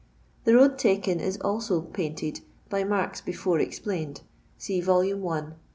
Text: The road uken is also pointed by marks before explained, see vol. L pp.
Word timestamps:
The 0.45 0.55
road 0.55 0.79
uken 0.83 1.19
is 1.19 1.37
also 1.41 1.79
pointed 1.79 2.41
by 2.71 2.83
marks 2.83 3.21
before 3.21 3.59
explained, 3.59 4.21
see 4.57 4.81
vol. 4.81 5.03
L 5.03 5.09
pp. 5.15 5.53